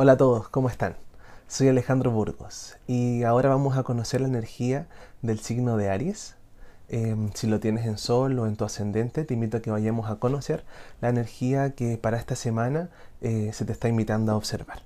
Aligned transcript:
Hola 0.00 0.12
a 0.12 0.16
todos, 0.16 0.48
¿cómo 0.48 0.68
están? 0.68 0.96
Soy 1.48 1.66
Alejandro 1.66 2.12
Burgos 2.12 2.76
y 2.86 3.24
ahora 3.24 3.48
vamos 3.48 3.76
a 3.76 3.82
conocer 3.82 4.20
la 4.20 4.28
energía 4.28 4.86
del 5.22 5.40
signo 5.40 5.76
de 5.76 5.90
Aries. 5.90 6.36
Em, 6.88 7.32
si 7.34 7.48
lo 7.48 7.58
tienes 7.58 7.84
en 7.84 7.98
Sol 7.98 8.38
o 8.38 8.46
en 8.46 8.54
tu 8.54 8.64
ascendente, 8.64 9.24
te 9.24 9.34
invito 9.34 9.56
a 9.56 9.60
que 9.60 9.72
vayamos 9.72 10.08
a 10.08 10.16
conocer 10.16 10.64
la 11.00 11.08
energía 11.08 11.70
que 11.70 11.98
para 11.98 12.16
esta 12.16 12.36
semana 12.36 12.90
eh, 13.22 13.50
se 13.52 13.64
te 13.64 13.72
está 13.72 13.88
invitando 13.88 14.30
a 14.30 14.36
observar. 14.36 14.82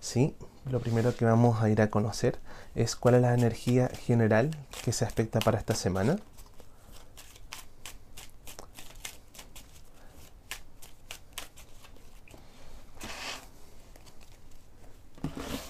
¿Sí? 0.00 0.36
Lo 0.70 0.80
primero 0.80 1.16
que 1.16 1.24
vamos 1.24 1.62
a 1.62 1.70
ir 1.70 1.80
a 1.80 1.88
conocer 1.88 2.38
es 2.74 2.94
cuál 2.94 3.14
es 3.14 3.22
la 3.22 3.32
energía 3.32 3.88
general 3.88 4.50
que 4.84 4.92
se 4.92 5.06
aspecta 5.06 5.38
para 5.40 5.58
esta 5.58 5.74
semana. 5.74 6.18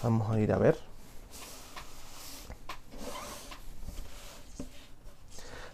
Vamos 0.02 0.30
a 0.30 0.41
ir 0.41 0.52
a 0.52 0.59
ver. 0.59 0.77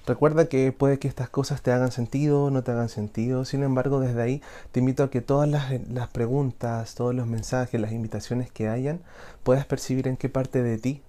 Recuerda 0.04 0.46
que 0.46 0.72
puede 0.72 0.98
que 0.98 1.06
estas 1.06 1.28
cosas 1.28 1.62
te 1.62 1.70
hagan 1.70 1.92
sentido, 1.92 2.50
no 2.50 2.64
te 2.64 2.72
hagan 2.72 2.88
sentido. 2.88 3.44
Sin 3.44 3.62
embargo, 3.62 4.00
desde 4.00 4.20
ahí 4.20 4.42
te 4.72 4.80
invito 4.80 5.04
a 5.04 5.10
que 5.10 5.20
todas 5.20 5.48
las, 5.48 6.08
preguntas, 6.08 6.96
todos 6.96 7.14
los 7.14 7.28
mensajes, 7.28 7.80
las 7.80 7.92
invitaciones 7.92 8.50
que 8.50 8.68
hayan, 8.68 9.00
puedas 9.44 9.64
percibir 9.64 10.08
en 10.08 10.16
qué 10.16 10.28
parte 10.28 10.62
de 10.62 10.78
ti 10.78 11.02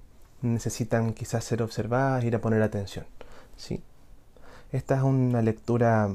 necesitan 0.43 1.13
quizás 1.13 1.43
ser 1.43 1.63
observadas, 1.63 2.23
ir 2.23 2.35
a 2.35 2.41
poner 2.41 2.61
atención. 2.61 3.05
¿sí? 3.57 3.81
Esta 4.71 4.97
es 4.97 5.03
una 5.03 5.41
lectura 5.41 6.09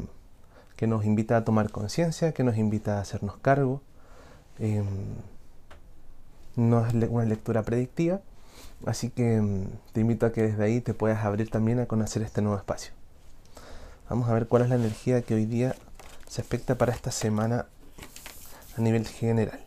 que 0.77 0.87
nos 0.87 1.05
invita 1.05 1.37
a 1.37 1.45
tomar 1.45 1.71
conciencia, 1.71 2.33
que 2.33 2.45
nos 2.45 2.57
invita 2.57 2.99
a 2.99 3.01
hacernos 3.01 3.39
cargo. 3.39 3.83
Em, 4.61 4.87
no 6.59 6.85
es 6.85 6.93
una 6.93 7.25
lectura 7.25 7.63
predictiva, 7.63 8.21
así 8.85 9.11
que 9.11 9.41
mm, 9.41 9.67
te 9.93 10.01
invito 10.01 10.27
a 10.27 10.33
que 10.33 10.43
desde 10.43 10.65
ahí 10.65 10.81
te 10.81 10.93
puedas 10.93 11.25
abrir 11.25 11.51
también 11.51 11.79
a 11.79 11.87
conocer 11.87 12.23
este 12.23 12.43
nuevo 12.43 12.59
espacio. 12.59 12.93
Vamos 14.11 14.29
a 14.29 14.33
ver 14.33 14.49
cuál 14.49 14.63
es 14.63 14.69
la 14.69 14.75
energía 14.75 15.23
que 15.23 15.35
hoy 15.35 15.47
día 15.47 15.77
se 16.29 16.41
expecta 16.41 16.77
para 16.77 16.93
esta 16.93 17.11
semana 17.13 17.67
a 18.77 18.81
nivel 18.81 19.07
general. 19.07 19.61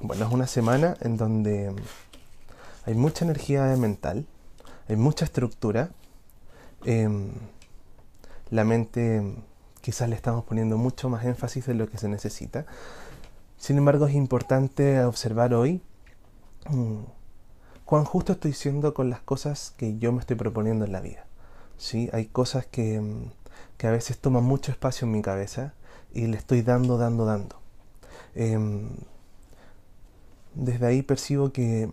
Bueno, 0.00 0.26
es 0.26 0.32
una 0.32 0.46
semana 0.46 0.96
en 1.00 1.16
donde 1.16 1.70
mm, 1.70 1.76
hay 2.86 2.94
mucha 2.94 3.24
energía 3.24 3.64
mental, 3.76 4.26
hay 4.88 4.96
mucha 4.96 5.24
estructura. 5.24 5.90
Em, 6.84 7.30
la 8.50 8.64
mente 8.64 9.20
mm, 9.20 9.49
quizás 9.80 10.08
le 10.08 10.16
estamos 10.16 10.44
poniendo 10.44 10.76
mucho 10.76 11.08
más 11.08 11.24
énfasis 11.24 11.66
de 11.66 11.74
lo 11.74 11.88
que 11.88 11.98
se 11.98 12.08
necesita. 12.08 12.66
Sin 13.56 13.78
embargo, 13.78 14.06
es 14.06 14.14
importante 14.14 15.02
observar 15.04 15.54
hoy 15.54 15.82
mm, 16.68 17.00
cuán 17.84 18.04
justo 18.04 18.32
estoy 18.32 18.52
siendo 18.52 18.94
con 18.94 19.10
las 19.10 19.20
cosas 19.20 19.74
que 19.76 19.98
yo 19.98 20.12
me 20.12 20.20
estoy 20.20 20.36
proponiendo 20.36 20.84
en 20.84 20.92
la 20.92 21.00
vida. 21.00 21.26
¿sí? 21.76 22.08
Hay 22.12 22.26
cosas 22.26 22.66
que, 22.66 23.00
mm, 23.00 23.30
que 23.76 23.86
a 23.86 23.90
veces 23.90 24.18
toman 24.18 24.44
mucho 24.44 24.72
espacio 24.72 25.06
en 25.06 25.12
mi 25.12 25.22
cabeza 25.22 25.74
y 26.12 26.26
le 26.26 26.36
estoy 26.36 26.62
dando, 26.62 26.98
dando, 26.98 27.24
dando. 27.24 27.60
Em, 28.34 28.88
desde 30.54 30.86
ahí 30.86 31.02
percibo 31.02 31.52
que 31.52 31.90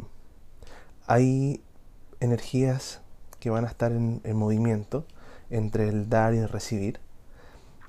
hay 1.05 1.61
energías 2.19 3.01
que 3.39 3.49
van 3.49 3.65
a 3.65 3.67
estar 3.67 3.91
en, 3.91 4.21
en 4.23 4.35
movimiento 4.35 5.05
entre 5.49 5.89
el 5.89 6.09
dar 6.09 6.33
y 6.33 6.39
el 6.39 6.49
recibir 6.49 6.99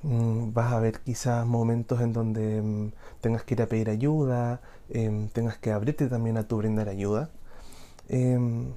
vas 0.03 0.73
a 0.73 0.81
ver 0.81 1.01
quizás 1.01 1.47
momentos 1.47 2.01
en 2.01 2.13
donde 2.13 2.63
mm, 2.63 2.93
tengas 3.21 3.43
que 3.45 3.55
ir 3.55 3.63
a 3.63 3.67
pedir 3.67 3.91
ayuda, 3.91 4.61
em, 4.91 5.29
tengas 5.29 5.59
que 5.59 5.73
abrirte 5.73 6.07
también 6.09 6.37
a 6.37 6.45
tu 6.47 6.57
brindar 6.59 6.89
ayuda. 6.89 7.31
Em, 8.09 8.73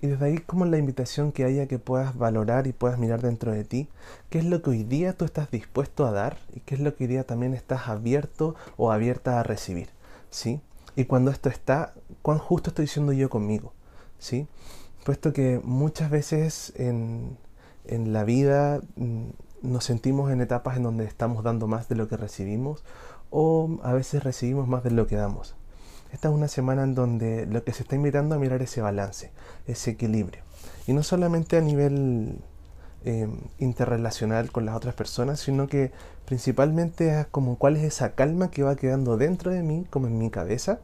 y 0.00 0.06
desde 0.06 0.26
ahí 0.26 0.38
como 0.38 0.64
la 0.64 0.78
invitación 0.78 1.32
que 1.32 1.44
haya 1.44 1.66
que 1.66 1.78
puedas 1.78 2.16
valorar 2.16 2.66
y 2.68 2.72
puedas 2.72 2.98
mirar 2.98 3.20
dentro 3.20 3.52
de 3.52 3.64
ti 3.64 3.88
qué 4.30 4.38
es 4.38 4.44
lo 4.44 4.62
que 4.62 4.70
hoy 4.70 4.84
día 4.84 5.12
tú 5.14 5.24
estás 5.24 5.50
dispuesto 5.50 6.06
a 6.06 6.12
dar 6.12 6.38
y 6.54 6.60
qué 6.60 6.76
es 6.76 6.80
lo 6.80 6.94
que 6.94 7.04
hoy 7.04 7.08
día 7.08 7.24
también 7.24 7.52
estás 7.54 7.88
abierto 7.88 8.54
o 8.76 8.92
abierta 8.92 9.40
a 9.40 9.42
recibir, 9.42 9.88
¿sí? 10.30 10.60
Y 10.96 11.04
cuando 11.04 11.30
esto 11.30 11.48
está, 11.48 11.94
cuán 12.22 12.38
justo 12.38 12.70
estoy 12.70 12.86
siendo 12.86 13.12
yo 13.12 13.28
conmigo, 13.28 13.72
¿sí? 14.18 14.46
Puesto 15.04 15.32
que 15.32 15.60
muchas 15.64 16.10
veces 16.10 16.72
en, 16.76 17.36
en 17.86 18.12
la 18.12 18.24
vida 18.24 18.80
mm, 18.96 19.30
nos 19.62 19.84
sentimos 19.84 20.30
en 20.30 20.40
etapas 20.40 20.76
en 20.76 20.84
donde 20.84 21.04
estamos 21.04 21.42
dando 21.42 21.66
más 21.66 21.88
de 21.88 21.96
lo 21.96 22.08
que 22.08 22.16
recibimos 22.16 22.84
o 23.30 23.78
a 23.82 23.92
veces 23.92 24.24
recibimos 24.24 24.68
más 24.68 24.84
de 24.84 24.90
lo 24.90 25.06
que 25.06 25.16
damos. 25.16 25.54
Esta 26.12 26.28
es 26.28 26.34
una 26.34 26.48
semana 26.48 26.84
en 26.84 26.94
donde 26.94 27.46
lo 27.46 27.62
que 27.64 27.72
se 27.72 27.82
está 27.82 27.96
invitando 27.96 28.34
a 28.34 28.38
mirar 28.38 28.62
ese 28.62 28.80
balance, 28.80 29.30
ese 29.66 29.90
equilibrio. 29.90 30.42
Y 30.86 30.94
no 30.94 31.02
solamente 31.02 31.58
a 31.58 31.60
nivel 31.60 32.38
em, 33.04 33.36
interrelacional 33.58 34.50
con 34.50 34.64
las 34.64 34.74
otras 34.74 34.94
personas, 34.94 35.40
sino 35.40 35.66
que 35.66 35.92
principalmente 36.24 37.20
es 37.20 37.26
como 37.26 37.58
cuál 37.58 37.76
es 37.76 37.82
esa 37.82 38.14
calma 38.14 38.50
que 38.50 38.62
va 38.62 38.76
quedando 38.76 39.18
dentro 39.18 39.50
de 39.50 39.62
mí, 39.62 39.86
como 39.90 40.06
en 40.06 40.18
mi 40.18 40.30
cabeza, 40.30 40.80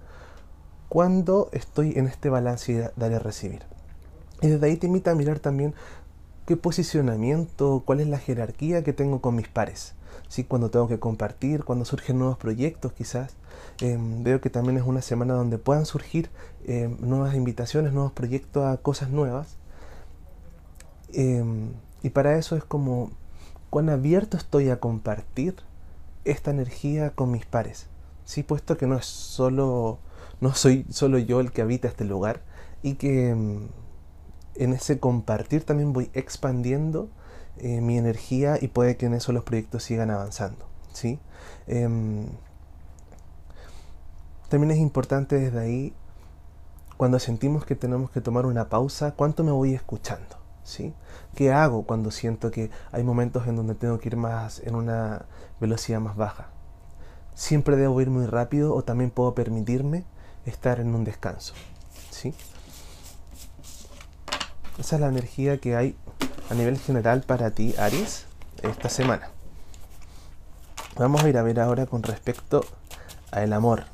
cuando 0.91 1.49
estoy 1.53 1.95
en 1.97 2.06
este 2.06 2.29
balance 2.29 2.73
de 2.73 2.91
dar 2.97 3.12
y 3.12 3.19
recibir. 3.19 3.62
Y 4.43 4.49
desde 4.49 4.67
ahí 4.67 4.77
te 4.77 4.87
invita 4.87 5.12
a 5.12 5.15
mirar 5.15 5.39
también 5.39 5.75
qué 6.47 6.56
posicionamiento, 6.56 7.82
cuál 7.84 8.00
es 8.00 8.09
la 8.09 8.19
jerarquía 8.19 8.84
que 8.84 8.93
tengo 8.93 9.21
con 9.21 9.37
mis 9.37 9.49
pares. 9.49 9.94
¿Sí? 10.28 10.44
Cuando 10.44 10.71
tengo 10.71 10.88
que 10.88 10.99
compartir, 10.99 11.65
cuando 11.65 11.84
surgen 11.84 12.19
nuevos 12.19 12.38
proyectos 12.38 12.93
quizás. 12.93 13.37
Em, 13.81 14.22
veo 14.22 14.41
que 14.41 14.50
también 14.50 14.77
es 14.78 14.84
una 14.84 15.03
semana 15.03 15.34
donde 15.34 15.59
puedan 15.59 15.87
surgir 15.87 16.31
em, 16.66 16.97
nuevas 17.00 17.34
invitaciones, 17.34 17.93
nuevos 17.93 18.12
proyectos 18.12 18.65
a 18.65 18.77
cosas 18.78 19.10
nuevas. 19.10 19.56
Em, 21.12 21.72
y 22.03 22.10
para 22.10 22.37
eso 22.38 22.56
es 22.56 22.65
como 22.65 23.11
cuán 23.71 23.88
abierto 23.88 24.37
estoy 24.37 24.71
a 24.71 24.81
compartir 24.81 25.56
esta 26.25 26.50
energía 26.50 27.11
con 27.11 27.31
mis 27.31 27.47
pares. 27.47 27.87
¿Sí? 28.25 28.43
Puesto 28.43 28.76
que 28.76 28.87
no 28.87 28.97
es 28.97 29.06
solo, 29.06 29.99
no 30.41 30.55
soy 30.55 30.87
solo 30.91 31.19
yo 31.19 31.41
el 31.41 31.53
que 31.53 31.62
habita 31.62 31.88
este 31.88 32.05
lugar 32.05 32.41
y 32.82 32.94
que 32.94 33.34
en 34.56 34.72
ese 34.72 34.98
compartir 34.98 35.65
también 35.65 35.92
voy 35.92 36.10
expandiendo 36.15 37.09
eh, 37.59 37.81
mi 37.81 37.98
energía 37.98 38.59
y 38.60 38.69
puede 38.69 38.97
que 38.97 39.06
en 39.06 39.15
eso 39.15 39.32
los 39.32 39.44
proyectos 39.44 39.84
sigan 39.84 40.10
avanzando. 40.10 40.66
¿sí? 40.92 41.19
Em, 41.66 42.26
también 44.48 44.72
es 44.72 44.78
importante 44.78 45.37
desde 45.37 45.60
ahí, 45.60 45.94
cuando 46.97 47.19
sentimos 47.19 47.64
que 47.64 47.75
tenemos 47.75 48.10
que 48.10 48.20
tomar 48.20 48.47
una 48.47 48.69
pausa, 48.69 49.12
cuánto 49.12 49.44
me 49.44 49.53
voy 49.53 49.75
escuchando. 49.75 50.37
¿sí? 50.64 50.94
¿Qué 51.34 51.53
hago 51.53 51.84
cuando 51.84 52.10
siento 52.10 52.50
que 52.50 52.70
hay 52.93 53.04
momentos 53.04 53.47
en 53.47 53.56
donde 53.56 53.75
tengo 53.75 53.98
que 53.98 54.09
ir 54.09 54.16
más 54.16 54.60
en 54.60 54.75
una 54.75 55.26
velocidad 55.60 56.00
más 56.00 56.16
baja? 56.16 56.48
¿Siempre 57.34 57.76
debo 57.76 58.00
ir 58.00 58.10
muy 58.10 58.26
rápido 58.26 58.75
o 58.75 58.82
también 58.82 59.10
puedo 59.10 59.34
permitirme 59.34 60.04
estar 60.47 60.81
en 60.81 60.94
un 60.94 61.04
descanso? 61.04 61.54
¿sí? 62.10 62.34
Esa 64.79 64.97
es 64.97 65.01
la 65.01 65.09
energía 65.09 65.59
que 65.59 65.77
hay 65.77 65.97
a 66.51 66.55
nivel 66.55 66.79
general 66.79 67.23
para 67.23 67.53
ti, 67.53 67.75
Aries, 67.79 68.27
esta 68.62 68.89
semana. 68.89 69.31
Vamos 70.97 71.23
a 71.23 71.29
ir 71.29 71.39
a 71.39 71.43
ver 71.43 71.61
ahora 71.61 71.87
con 71.87 72.03
respecto 72.03 72.65
al 73.31 73.53
amor. 73.53 73.85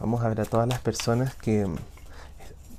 Vamos 0.00 0.22
a 0.22 0.28
ver 0.28 0.40
a 0.40 0.44
todas 0.44 0.68
las 0.68 0.80
personas 0.80 1.34
que 1.34 1.66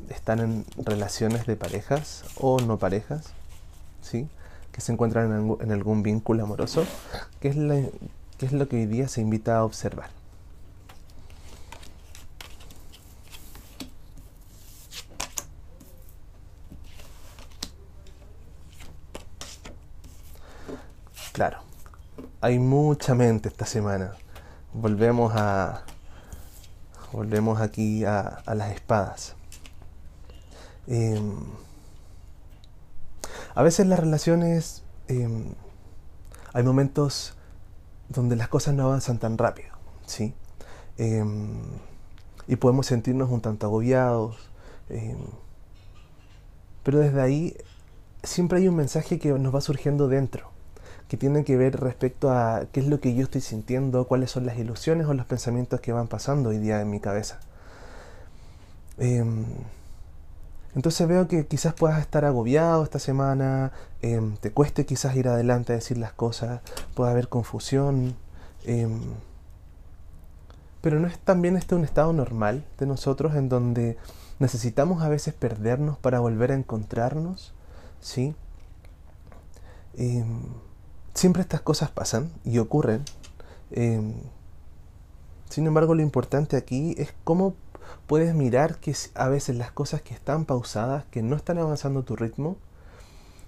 están 0.09 0.39
en 0.39 0.65
relaciones 0.77 1.45
de 1.47 1.55
parejas 1.55 2.23
o 2.39 2.59
no 2.59 2.77
parejas, 2.77 3.33
¿sí? 4.01 4.29
que 4.71 4.81
se 4.81 4.91
encuentran 4.91 5.57
en, 5.61 5.71
algún 5.71 6.03
vínculo 6.03 6.43
amoroso, 6.43 6.85
¿Qué 7.39 7.47
es, 7.47 7.55
qué 8.37 8.45
es 8.45 8.51
lo 8.51 8.67
que 8.67 8.75
hoy 8.75 8.85
día 8.85 9.07
se 9.07 9.21
invita 9.21 9.57
a 9.57 9.63
observar. 9.63 10.09
Claro, 21.31 21.59
hay 22.45 22.59
mucha 22.59 23.15
mente 23.15 23.49
esta 23.49 23.65
semana. 23.65 24.11
Volvemos 24.71 25.33
a. 25.35 25.83
Volvemos 27.11 27.59
aquí 27.59 28.05
a, 28.05 28.43
las 28.45 28.71
espadas. 28.71 29.35
Em, 30.85 31.37
a 33.55 33.63
veces 33.63 33.87
las 33.87 33.99
relaciones. 33.99 34.83
Em, 35.07 35.55
hay 36.53 36.63
momentos 36.63 37.35
donde 38.09 38.35
las 38.35 38.47
cosas 38.47 38.75
no 38.75 38.83
avanzan 38.83 39.17
tan 39.17 39.39
rápido, 39.39 39.69
¿sí? 40.05 40.35
Em, 40.99 41.63
y 42.47 42.57
podemos 42.57 42.85
sentirnos 42.85 43.31
un 43.31 43.41
tanto 43.41 43.65
agobiados, 43.65 44.37
Pero 46.83 46.99
desde 46.99 47.19
ahí 47.19 47.57
siempre 48.21 48.59
hay 48.59 48.67
un 48.67 48.75
mensaje 48.75 49.17
que 49.17 49.29
nos 49.33 49.53
va 49.55 49.61
surgiendo 49.61 50.07
dentro, 50.07 50.51
que 51.15 51.19
tiene 51.19 51.45
que 51.45 51.55
ver 51.55 51.79
respecto 51.79 52.29
a 52.29 52.65
qué 52.73 52.81
es 52.81 52.87
lo 52.87 52.99
que 52.99 53.15
yo 53.15 53.23
estoy 53.23 53.39
sintiendo, 53.39 54.05
cuáles 54.05 54.31
son 54.31 54.45
las 54.45 54.57
ilusiones 54.57 55.07
o 55.07 55.13
los 55.13 55.25
pensamientos 55.25 55.79
que 55.79 55.93
van 55.93 56.09
pasando 56.09 56.49
hoy 56.49 56.57
día 56.57 56.81
en 56.81 56.89
mi 56.89 56.99
cabeza. 56.99 57.39
Em, 58.97 59.45
entonces 60.75 61.07
veo 61.07 61.29
que 61.29 61.47
quizás 61.47 61.73
puedas 61.73 62.01
estar 62.01 62.25
agobiado 62.25 62.83
esta 62.83 62.99
semana, 62.99 63.71
em, 64.01 64.35
te 64.35 64.51
cueste 64.51 64.85
quizás 64.85 65.15
ir 65.15 65.29
adelante 65.29 65.71
a 65.71 65.77
decir 65.77 65.97
las 65.97 66.11
cosas, 66.11 66.59
pueda 66.95 67.11
haber 67.11 67.29
confusión. 67.29 68.15
Em, 68.65 68.99
pero 70.81 70.99
no 70.99 71.07
es 71.07 71.17
también 71.19 71.55
este 71.55 71.75
un 71.75 71.85
estado 71.85 72.11
normal 72.11 72.65
de 72.77 72.87
nosotros 72.87 73.35
en 73.35 73.47
donde 73.47 73.97
necesitamos 74.39 75.01
a 75.01 75.07
veces 75.07 75.33
perdernos 75.33 75.97
para 75.97 76.19
volver 76.19 76.51
a 76.51 76.55
encontrarnos, 76.55 77.53
¿sí? 78.01 78.35
Siempre 81.15 81.41
estas 81.41 81.61
cosas 81.61 81.89
pasan 81.89 82.31
y 82.43 82.59
ocurren. 82.59 83.03
sin 85.49 85.67
embargo, 85.67 85.95
lo 85.95 86.03
importante 86.03 86.57
aquí 86.57 86.93
es 86.99 87.13
cómo 87.23 87.55
puedes 88.07 88.35
mirar 88.35 88.77
que 88.77 88.95
a 89.15 89.27
veces 89.29 89.55
las 89.55 89.71
cosas 89.71 90.01
que 90.01 90.13
están 90.13 90.45
pausadas, 90.45 91.05
que 91.05 91.23
no 91.23 91.35
están 91.35 91.57
avanzando 91.57 92.03
tu 92.03 92.15
ritmo, 92.15 92.57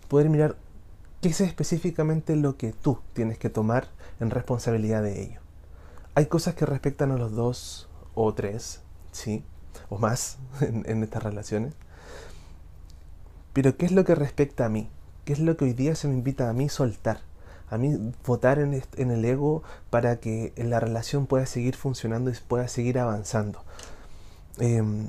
poder 0.07 0.29
mirar 0.29 0.55
qué 1.21 1.29
es 1.29 1.41
específicamente 1.41 2.35
lo 2.35 2.57
que 2.57 2.73
tú 2.73 2.99
tienes 3.13 3.37
que 3.37 3.49
tomar 3.49 3.87
en 4.19 4.29
responsabilidad 4.29 5.03
de 5.03 5.21
ello. 5.21 5.39
Hay 6.15 6.27
cosas 6.27 6.55
que 6.55 6.65
respectan 6.65 7.11
a 7.11 7.17
los 7.17 7.33
dos 7.33 7.89
o 8.15 8.33
tres, 8.33 8.81
sí, 9.11 9.43
o 9.89 9.97
más 9.97 10.37
en, 10.61 11.03
estas 11.03 11.23
relaciones. 11.23 11.73
Pero 13.53 13.77
¿qué 13.77 13.85
es 13.85 13.91
lo 13.91 14.03
que 14.03 14.15
respecta 14.15 14.65
a 14.65 14.69
mí? 14.69 14.89
¿Qué 15.25 15.33
es 15.33 15.39
lo 15.39 15.57
que 15.57 15.65
hoy 15.65 15.73
día 15.73 15.95
se 15.95 16.07
me 16.07 16.13
invita 16.13 16.49
a 16.49 16.53
mí 16.53 16.69
soltar? 16.69 17.21
A 17.69 17.77
mí 17.77 18.13
votar 18.25 18.59
en, 18.59 18.73
el 19.11 19.25
ego 19.25 19.63
para 19.89 20.17
que 20.17 20.53
la 20.55 20.79
relación 20.79 21.25
pueda 21.25 21.45
seguir 21.45 21.75
funcionando 21.75 22.29
y 22.29 22.33
pueda 22.47 22.67
seguir 22.67 22.97
avanzando. 22.99 23.63
Em, 24.59 25.07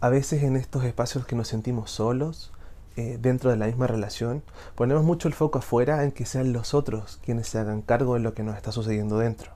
a 0.00 0.08
veces 0.08 0.42
en 0.42 0.56
estos 0.56 0.84
espacios 0.84 1.26
que 1.26 1.34
nos 1.34 1.48
sentimos 1.48 1.90
solos, 1.90 2.52
eh, 2.96 3.18
dentro 3.20 3.50
de 3.50 3.56
la 3.56 3.66
misma 3.66 3.88
relación, 3.88 4.44
ponemos 4.76 5.02
mucho 5.02 5.26
el 5.26 5.34
foco 5.34 5.58
afuera 5.58 6.04
en 6.04 6.12
que 6.12 6.26
sean 6.26 6.52
los 6.52 6.74
otros 6.74 7.18
quienes 7.24 7.48
se 7.48 7.58
hagan 7.58 7.82
cargo 7.82 8.14
de 8.14 8.20
lo 8.20 8.34
que 8.34 8.44
nos 8.44 8.56
está 8.56 8.70
sucediendo 8.70 9.18
dentro. 9.18 9.50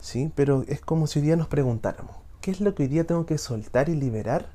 ¿sí? 0.00 0.30
Pero 0.36 0.64
es 0.68 0.80
como 0.80 1.08
si 1.08 1.18
hoy 1.18 1.26
día 1.26 1.36
nos 1.36 1.48
preguntáramos, 1.48 2.14
¿qué 2.40 2.52
es 2.52 2.60
lo 2.60 2.74
que 2.74 2.84
hoy 2.84 2.88
día 2.88 3.04
tengo 3.04 3.26
que 3.26 3.38
soltar 3.38 3.88
y 3.88 3.96
liberar 3.96 4.46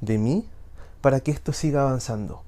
de 0.00 0.18
mí 0.18 0.48
para 1.00 1.20
que 1.20 1.30
esto 1.30 1.52
siga 1.52 1.82
avanzando? 1.82 2.42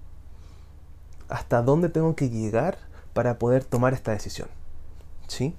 ¿Hasta 1.28 1.62
dónde 1.62 1.88
tengo 1.88 2.14
que 2.14 2.30
llegar 2.30 2.78
para 3.12 3.38
poder 3.38 3.64
tomar 3.64 3.94
esta 3.94 4.12
decisión? 4.12 4.48
¿Sí? 5.26 5.54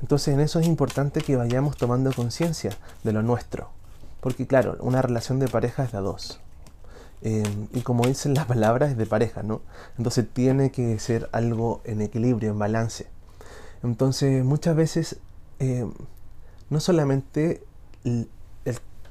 Entonces 0.00 0.34
en 0.34 0.40
eso 0.40 0.60
es 0.60 0.66
importante 0.66 1.22
que 1.22 1.36
vayamos 1.36 1.76
tomando 1.76 2.12
conciencia 2.12 2.76
de 3.02 3.12
lo 3.12 3.22
nuestro. 3.22 3.70
Porque 4.20 4.46
claro, 4.46 4.76
una 4.80 5.00
relación 5.00 5.38
de 5.38 5.48
pareja 5.48 5.84
es 5.84 5.92
de 5.92 5.98
dos. 5.98 6.38
Em, 7.22 7.68
y 7.72 7.80
como 7.80 8.06
dicen 8.06 8.34
las 8.34 8.46
palabras, 8.46 8.90
es 8.90 8.96
de 8.96 9.06
pareja, 9.06 9.42
¿no? 9.42 9.62
Entonces 9.96 10.26
tiene 10.32 10.70
que 10.70 10.98
ser 10.98 11.28
algo 11.32 11.80
en 11.84 12.02
equilibrio, 12.02 12.50
en 12.50 12.58
balance. 12.58 13.06
Entonces 13.82 14.44
muchas 14.44 14.76
veces 14.76 15.16
em, 15.60 15.92
no 16.72 16.80
solamente 16.80 17.62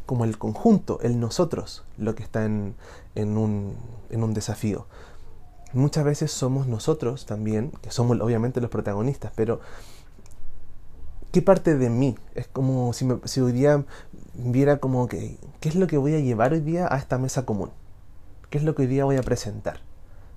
como 0.07 0.25
el 0.25 0.37
conjunto, 0.37 0.99
el 1.03 1.19
nosotros, 1.19 1.85
lo 1.97 2.15
que 2.15 2.23
está 2.23 2.43
en, 2.43 2.75
un, 3.15 3.77
en 4.09 4.23
un 4.23 4.33
desafío. 4.33 4.87
Muchas 5.71 6.03
veces 6.03 6.31
somos 6.31 6.67
nosotros 6.67 7.27
también, 7.27 7.71
que 7.81 7.91
somos 7.91 8.19
obviamente 8.19 8.59
los 8.59 8.71
protagonistas, 8.71 9.31
pero 9.35 9.61
¿qué 11.31 11.41
parte 11.43 11.77
de 11.77 11.89
mí? 11.89 12.17
Es 12.33 12.47
como 12.47 12.93
si, 12.93 13.07
si 13.25 13.39
hoy 13.41 13.51
día 13.51 13.85
viera 14.33 14.79
como 14.79 15.07
que, 15.07 15.37
¿qué 15.59 15.69
es 15.69 15.75
lo 15.75 15.85
que 15.85 15.97
voy 15.97 16.15
a 16.15 16.19
llevar 16.19 16.53
hoy 16.53 16.61
día 16.61 16.87
a 16.91 16.97
esta 16.97 17.19
mesa 17.19 17.45
común? 17.45 17.69
¿Qué 18.49 18.57
es 18.57 18.63
lo 18.63 18.73
que 18.73 18.81
hoy 18.81 18.87
día 18.87 19.05
voy 19.05 19.17
a 19.17 19.23
presentar? 19.23 19.81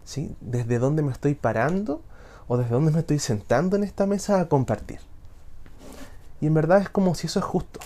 ¿Sí? 0.05 0.37
¿Desde 0.43 0.79
dónde 0.79 1.03
me 1.03 1.11
estoy 1.11 1.35
parando 1.35 2.03
o 2.49 2.59
desde 2.59 2.75
dónde 2.75 2.93
me 2.93 3.01
estoy 3.01 3.19
sentando 3.19 3.77
en 3.77 3.83
esta 3.83 4.07
mesa 4.07 4.41
a 4.41 4.49
compartir? 4.49 5.01
Y 6.41 6.47
en 6.47 6.55
verdad 6.55 6.81
es 6.81 6.89
como 6.89 7.15
si 7.15 7.27
eso 7.27 7.39
es 7.39 7.45
justo. 7.45 7.81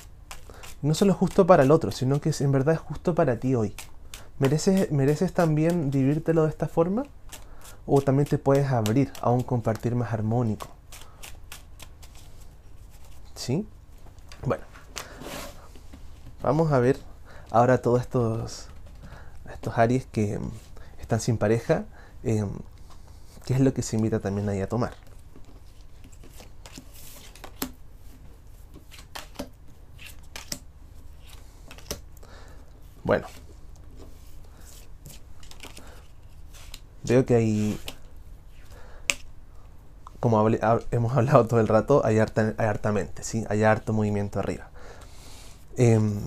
No 0.81 0.95
solo 0.95 1.13
es 1.13 1.19
justo 1.19 1.47
para 1.47 1.65
el 1.65 1.71
otro, 1.71 1.91
sino 1.91 2.21
que 2.21 2.33
en 2.39 2.53
verdad 2.53 2.75
es 2.75 2.81
justo 2.81 3.15
para 3.15 3.41
ti 3.41 3.55
hoy. 3.55 3.75
¿Mereces, 4.39 4.93
¿Mereces 4.93 5.33
también 5.33 5.91
vivírtelo 5.91 6.45
de 6.45 6.51
esta 6.51 6.69
forma? 6.69 7.05
¿O 7.87 8.01
también 8.01 8.29
te 8.29 8.39
puedes 8.39 8.71
abrir 8.71 9.13
a 9.21 9.31
un 9.31 9.43
compartir 9.43 9.95
más 9.95 10.13
armónico? 10.13 10.69
¿Sí? 13.35 13.67
Bueno, 14.45 14.65
vamos 16.43 16.71
a 16.71 16.79
ver 16.79 16.99
ahora 17.51 17.83
todos 17.83 18.01
estos, 18.01 18.69
estos 19.53 19.79
Aries 19.79 20.07
que 20.07 20.39
están 21.01 21.21
sin 21.21 21.39
pareja, 21.39 21.85
eh, 22.23 22.45
qué 23.47 23.55
es 23.55 23.61
lo 23.61 23.73
que 23.73 23.83
se 23.83 23.97
invita 23.97 24.21
también 24.21 24.49
ahí 24.49 24.61
a 24.61 24.69
tomar. 24.69 24.93
Bueno, 33.09 33.27
veo 37.05 37.25
que 37.25 37.35
hay 37.37 37.81
como 40.21 40.47
hemos 40.91 41.13
hablado 41.17 41.47
todo 41.47 41.59
el 41.59 41.69
rato, 41.69 42.03
hay, 42.05 42.19
harta, 42.19 42.55
hartamente, 42.59 43.25
¿sí? 43.25 43.47
hay 43.49 43.63
harto 43.63 43.95
movimiento 43.95 44.41
arriba. 44.41 44.69
Em, 45.79 46.21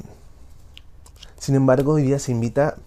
sin 1.37 1.53
embargo, 1.53 1.93
hoy 1.93 2.01
día 2.01 2.17
se 2.17 2.31
invita 2.31 2.77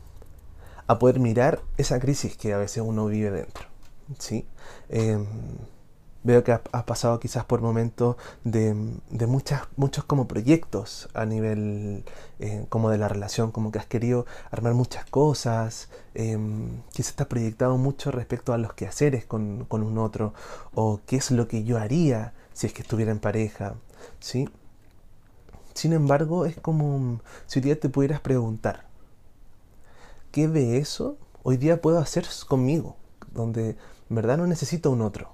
a 0.89 0.99
poder 0.99 1.21
mirar 1.21 1.61
esa 1.77 2.01
crisis 2.01 2.37
que 2.37 2.53
a 2.53 2.59
veces 2.59 2.83
uno 2.85 3.07
vive 3.07 3.31
dentro. 3.31 3.69
¿sí? 4.19 4.45
Em, 4.89 5.25
veo 6.25 6.43
que 6.43 6.53
has, 6.53 6.61
pasado 6.85 7.21
quizás 7.21 7.45
por 7.45 7.61
momentos 7.61 8.17
de, 8.45 8.75
muchas, 9.27 9.63
muchos 9.77 10.05
como 10.05 10.27
proyectos 10.27 11.09
a 11.15 11.27
nivel 11.27 12.03
eh, 12.41 12.65
como 12.71 12.91
de 12.91 12.99
la 12.99 13.09
relación, 13.09 13.53
como 13.53 13.71
que 13.71 13.79
has 13.79 13.87
querido 13.87 14.27
armar 14.51 14.75
muchas 14.75 15.05
cosas, 15.05 15.91
eh, 16.15 16.39
quizás 16.93 17.11
estás 17.11 17.27
proyectado 17.27 17.77
mucho 17.77 18.11
respecto 18.11 18.53
a 18.55 18.59
los 18.59 18.73
quehaceres 18.73 19.27
con, 19.27 19.67
con 19.67 19.83
un 19.83 19.99
otro, 19.99 20.33
o 20.75 21.01
qué 21.07 21.17
es 21.17 21.31
lo 21.31 21.47
que 21.47 21.63
yo 21.63 21.79
haría 21.79 22.33
si 22.55 22.67
es 22.67 22.73
que 22.73 22.83
estuviera 22.83 23.13
en 23.13 23.19
pareja, 23.19 23.75
¿sí? 24.19 24.49
Sin 25.75 25.93
embargo, 25.93 26.47
es 26.47 26.57
como 26.57 27.21
si 27.47 27.59
hoy 27.59 27.65
día 27.65 27.79
te 27.79 27.89
pudieras 27.91 28.21
preguntar, 28.21 28.87
¿qué 30.33 30.49
de 30.49 30.79
eso 30.79 31.19
hoy 31.43 31.59
día 31.59 31.83
puedo 31.83 31.99
hacer 31.99 32.27
conmigo? 32.49 32.97
Donde 33.33 33.77
en 34.09 34.17
verdad 34.17 34.39
no 34.39 34.47
necesito 34.47 34.91
un 34.91 35.03
otro 35.03 35.34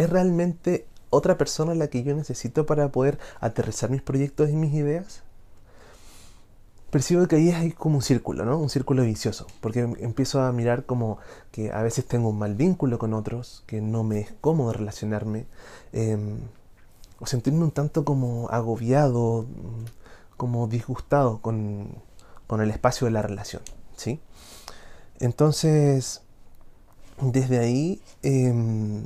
¿Es 0.00 0.08
realmente 0.08 0.86
otra 1.10 1.36
persona 1.36 1.74
la 1.74 1.88
que 1.88 2.02
yo 2.02 2.14
necesito 2.14 2.64
para 2.64 2.90
poder 2.90 3.18
aterrizar 3.38 3.90
mis 3.90 4.00
proyectos 4.00 4.48
y 4.48 4.54
mis 4.54 4.72
ideas? 4.72 5.24
Percibo 6.90 7.28
que 7.28 7.36
ahí 7.36 7.50
hay 7.50 7.72
como 7.72 7.96
un 7.96 8.02
círculo, 8.02 8.46
¿no? 8.46 8.56
Un 8.56 8.70
círculo 8.70 9.02
vicioso, 9.02 9.46
porque 9.60 9.80
empiezo 9.80 10.40
a 10.40 10.52
mirar 10.52 10.86
como 10.86 11.18
que 11.52 11.70
a 11.70 11.82
veces 11.82 12.06
tengo 12.06 12.30
un 12.30 12.38
mal 12.38 12.54
vínculo 12.54 12.98
con 12.98 13.12
otros, 13.12 13.62
que 13.66 13.82
no 13.82 14.02
me 14.02 14.20
es 14.20 14.32
cómodo 14.40 14.72
relacionarme, 14.72 15.44
em, 15.92 16.38
o 17.18 17.26
sentirme 17.26 17.62
un 17.62 17.70
tanto 17.70 18.02
como 18.06 18.48
agobiado, 18.48 19.44
como 20.38 20.66
disgustado 20.66 21.42
con, 21.42 21.88
con 22.46 22.62
el 22.62 22.70
espacio 22.70 23.04
de 23.04 23.10
la 23.10 23.20
relación, 23.20 23.60
¿sí? 23.98 24.18
Entonces, 25.18 26.22
desde 27.20 27.58
ahí... 27.58 28.00
Em, 28.22 29.04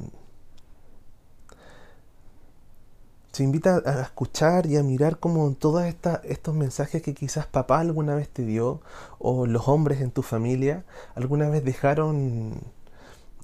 se 3.34 3.42
invita 3.42 3.82
a 3.84 4.02
escuchar 4.02 4.66
y 4.66 4.76
a 4.76 4.84
mirar 4.84 5.18
como 5.18 5.52
todos 5.54 5.84
estos 5.84 6.54
mensajes 6.54 7.02
que 7.02 7.14
quizás 7.14 7.46
papá 7.46 7.80
alguna 7.80 8.14
vez 8.14 8.28
te 8.28 8.44
dio 8.44 8.80
o 9.18 9.46
los 9.46 9.66
hombres 9.68 10.00
en 10.00 10.12
tu 10.12 10.22
familia 10.22 10.84
alguna 11.16 11.48
vez 11.48 11.64
dejaron 11.64 12.60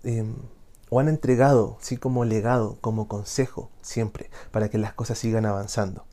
em, 0.04 0.36
o 0.90 1.00
han 1.00 1.08
entregado, 1.08 1.76
sí, 1.80 1.96
como 1.96 2.24
legado, 2.24 2.78
como 2.80 3.08
consejo 3.08 3.70
siempre 3.82 4.30
para 4.52 4.68
que 4.70 4.78
las 4.78 4.92
cosas 4.92 5.18
sigan 5.18 5.46
avanzando. 5.46 6.04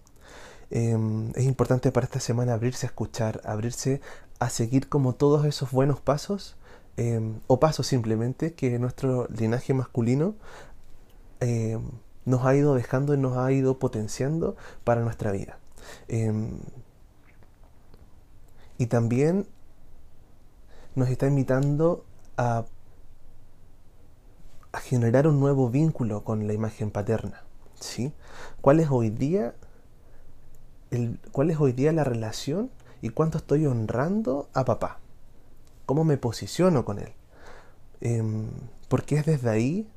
Em, 0.72 1.31
es 1.36 1.46
importante 1.46 1.91
para 1.91 2.05
esta 2.05 2.19
semana 2.19 2.53
abrirse 2.53 2.88
a 2.88 2.89
escuchar, 2.89 3.41
abrirse 3.46 4.01
a 4.39 4.50
seguir 4.50 4.89
como 4.89 5.13
todos 5.13 5.46
esos 5.46 5.72
buenos 5.72 6.00
pasos 6.01 6.57
em, 6.98 7.39
o 7.48 7.60
pasos 7.60 7.88
simplemente 7.88 8.53
que 8.53 8.79
nuestro 8.79 9.27
linaje 9.29 9.74
masculino 9.74 10.36
nos 12.27 12.46
ha 12.46 12.53
ido 12.55 12.75
dejando 12.75 13.13
y 13.13 13.17
nos 13.17 13.38
ha 13.38 13.50
ido 13.53 13.79
potenciando 13.79 14.57
para 14.84 15.01
nuestra 15.01 15.31
vida. 15.31 15.60
Em, 16.10 16.60
y 18.77 18.88
también 18.88 19.48
nos 20.93 21.07
está 21.07 21.25
invitando 21.25 22.05
a, 22.36 22.65
generar 24.84 25.25
un 25.25 25.39
nuevo 25.39 25.72
vínculo 25.72 26.24
con 26.24 26.46
la 26.46 26.53
imagen 26.53 26.91
paterna. 26.91 27.43
¿sí? 27.79 28.13
¿Cuál 28.62 28.79
es 28.79 28.91
hoy 28.91 29.10
día 29.10 29.55
el, 30.91 31.19
cuál 31.31 31.50
es 31.50 31.60
hoy 31.60 31.72
día 31.72 31.91
la 31.93 32.03
relación 32.03 32.69
y 33.01 33.10
cuánto 33.10 33.39
estoy 33.39 33.65
honrando 33.65 34.50
a 34.53 34.65
papá? 34.65 35.00
¿Cómo 35.88 36.03
me 36.03 36.17
posiciono 36.17 36.86
con 36.86 37.00
él? 37.00 37.13
Em, 38.01 38.50
porque 38.88 39.15
es 39.15 39.25
desde 39.25 39.50
ahí 39.50 39.89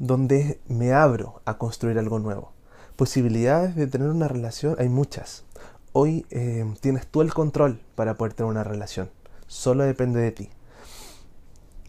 donde 0.00 0.58
me 0.66 0.92
abro 0.92 1.42
a 1.44 1.58
construir 1.58 1.98
algo 1.98 2.18
nuevo. 2.18 2.52
Posibilidades 2.96 3.76
de 3.76 3.86
tener 3.86 4.08
una 4.08 4.26
relación 4.26 4.74
hay 4.78 4.88
muchas. 4.88 5.44
Hoy 5.92 6.26
em, 6.30 6.74
tienes 6.74 7.06
tú 7.06 7.20
el 7.20 7.32
control 7.32 7.80
para 7.94 8.14
poder 8.14 8.32
tener 8.32 8.50
una 8.50 8.64
relación. 8.64 9.10
Solo 9.46 9.84
depende 9.84 10.20
de 10.20 10.32
ti. 10.32 10.50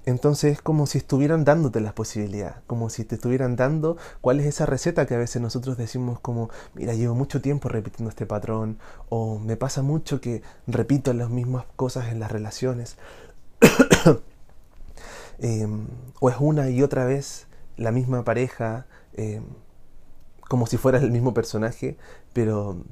Entonces 0.06 0.54
es 0.54 0.62
como 0.62 0.88
si 0.88 0.98
estuvieran 0.98 1.46
dándote 1.46 1.80
las 1.80 1.94
posibilidades, 1.94 2.56
como 2.68 2.90
si 2.90 3.06
te 3.06 3.16
estuvieran 3.16 3.56
dando 3.56 3.98
cuál 4.20 4.40
es 4.40 4.48
esa 4.48 4.66
receta 4.66 5.06
que 5.06 5.16
a 5.16 5.20
veces 5.20 5.42
nosotros 5.42 5.78
decimos 5.78 6.20
como, 6.20 6.50
mira, 6.74 6.94
llevo 6.94 7.16
mucho 7.16 7.40
tiempo 7.40 7.70
repitiendo 7.70 8.10
este 8.10 8.26
patrón, 8.26 8.78
o 9.10 9.40
me 9.40 9.56
pasa 9.58 9.84
mucho 9.84 10.20
que 10.20 10.42
repito 10.68 11.14
las 11.14 11.30
mismas 11.30 11.66
cosas 11.76 12.12
en 12.12 12.20
las 12.20 12.32
relaciones. 12.32 12.98
Em, 15.44 15.88
o 16.20 16.30
es 16.30 16.36
una 16.40 16.70
y 16.70 16.84
otra 16.84 17.04
vez 17.04 17.48
la 17.82 17.92
misma 17.92 18.24
pareja, 18.24 18.86
em, 19.14 19.44
como 20.48 20.68
si 20.68 20.78
fuera 20.78 21.00
el 21.00 21.12
mismo 21.12 21.34
personaje, 21.34 21.98
pero 22.34 22.84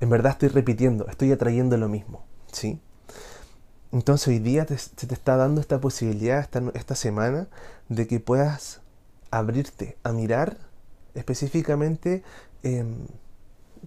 en 0.00 0.10
verdad 0.10 0.32
estoy 0.32 0.48
repitiendo, 0.48 1.06
estoy 1.08 1.32
atrayendo 1.32 1.76
lo 1.76 1.88
mismo, 1.88 2.24
¿sí? 2.52 2.80
Entonces 3.90 4.28
hoy 4.28 4.38
día 4.38 4.66
se 4.66 5.06
te 5.06 5.14
está 5.14 5.36
dando 5.36 5.60
esta 5.60 5.80
posibilidad, 5.80 6.40
esta, 6.40 6.62
esta 6.74 6.94
semana, 6.94 7.48
de 7.88 8.06
que 8.06 8.20
puedas 8.20 8.82
abrirte 9.30 9.96
a 10.02 10.12
mirar 10.12 10.58
específicamente 11.14 12.22
em, 12.62 13.06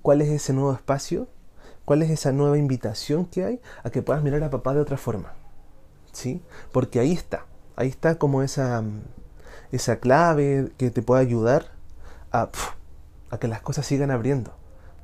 cuál 0.02 0.22
es 0.22 0.30
ese 0.30 0.54
nuevo 0.54 0.74
espacio, 0.74 1.28
cuál 1.86 2.02
es 2.02 2.10
esa 2.10 2.32
nueva 2.32 2.58
invitación 2.58 3.26
que 3.26 3.44
hay 3.44 3.62
a 3.84 3.90
que 3.90 4.02
puedas 4.02 4.24
mirar 4.24 4.44
a 4.44 4.50
papá 4.50 4.74
de 4.74 4.82
otra 4.82 4.98
forma. 4.98 5.34
¿Sí? 6.12 6.42
Porque 6.72 7.00
ahí 7.00 7.14
está, 7.14 7.46
ahí 7.76 7.88
está 7.88 8.16
como 8.16 8.42
esa, 8.42 8.84
esa 9.72 10.00
clave 10.00 10.72
que 10.78 10.92
te 10.92 11.02
puede 11.02 11.22
ayudar 11.22 11.72
a, 12.32 12.50
que 13.40 13.48
las 13.48 13.62
cosas 13.62 13.86
sigan 13.86 14.12
abriendo. 14.12 14.54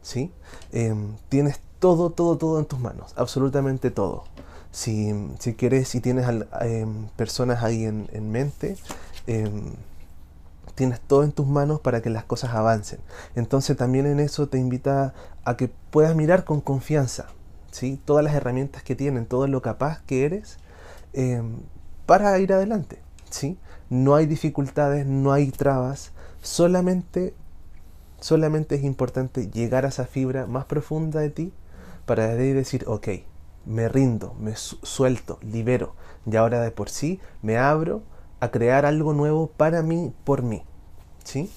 ¿Sí? 0.02 0.32
Em, 0.72 1.16
tienes 1.30 1.60
todo, 1.80 2.12
todo, 2.12 2.38
todo 2.38 2.60
en 2.60 2.66
tus 2.66 2.80
manos, 2.80 3.14
absolutamente 3.18 3.92
todo. 3.92 4.24
Si, 4.72 5.14
si 5.40 5.54
quieres, 5.56 5.90
si 5.90 6.02
tienes 6.02 6.26
em, 6.62 7.08
personas 7.16 7.64
ahí 7.64 7.86
en, 7.86 8.10
en 8.14 8.32
mente, 8.32 8.78
em, 9.26 9.74
tienes 10.76 11.02
todo 11.02 11.24
en 11.24 11.32
tus 11.32 11.48
manos 11.48 11.82
para 11.82 12.02
que 12.02 12.10
las 12.10 12.24
cosas 12.24 12.54
avancen. 12.54 13.00
Entonces 13.36 13.76
también 13.76 14.06
en 14.06 14.20
eso 14.20 14.48
te 14.48 14.60
invita 14.60 15.14
a 15.44 15.58
que 15.58 15.70
puedas 15.90 16.16
mirar 16.16 16.46
con 16.46 16.62
confianza, 16.62 17.28
¿sí? 17.72 18.00
Todas 18.06 18.24
las 18.24 18.36
herramientas 18.36 18.84
que 18.84 18.96
tienen, 18.96 19.26
todo 19.26 19.48
lo 19.48 19.62
capaz 19.62 20.02
que 20.04 20.26
eres 20.26 20.60
para 22.06 22.38
ir 22.40 22.54
adelante, 22.54 23.00
¿sí? 23.30 23.58
No 23.90 24.16
hay 24.16 24.26
dificultades, 24.26 25.06
no 25.06 25.32
hay 25.32 25.52
trabas, 25.52 26.12
solamente, 26.42 27.34
solamente 28.20 28.76
es 28.76 28.84
importante 28.84 29.50
llegar 29.50 29.86
a 29.86 29.90
esa 29.90 30.06
fibra 30.06 30.46
más 30.48 30.66
profunda 30.66 31.20
de 31.20 31.30
ti 31.30 31.54
para 32.06 32.28
decir, 32.28 32.84
ok, 32.88 33.08
me 33.66 33.90
rindo, 33.90 34.34
me 34.40 34.56
suelto, 34.56 35.40
libero. 35.42 35.94
Y 36.26 36.36
ahora 36.36 36.62
de 36.62 36.72
por 36.72 36.90
sí 36.90 37.20
me 37.42 37.58
abro 37.58 38.02
a 38.40 38.50
crear 38.50 38.86
algo 38.86 39.14
nuevo 39.14 39.48
para 39.48 39.82
mí, 39.82 40.14
por 40.24 40.42
mí. 40.42 40.64
¿Sí? 41.24 41.52